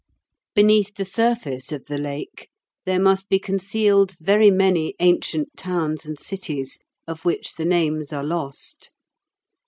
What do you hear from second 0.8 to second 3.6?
the surface of the Lake there must be